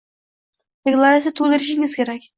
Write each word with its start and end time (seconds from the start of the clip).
Deklaratsiya 0.89 1.35
to'ldirishingiz 1.41 1.97
kerak. 2.01 2.27